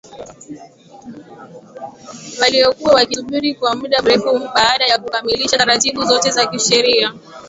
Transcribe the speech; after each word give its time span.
waliokuwa 2.41 2.93
wakisubiri 2.93 3.55
kwa 3.55 3.75
muda 3.75 4.01
mrefu 4.01 4.39
baada 4.55 4.85
ya 4.85 4.97
kukamilisha 4.97 5.57
taratibu 5.57 6.03
zote 6.05 6.31
za 6.31 6.47
kisheria 6.47 7.13